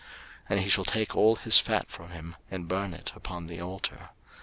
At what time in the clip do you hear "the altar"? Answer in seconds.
3.45-4.09